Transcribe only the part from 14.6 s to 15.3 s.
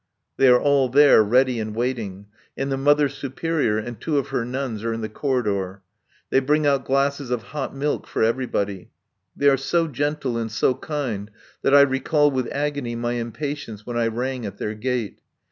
gate.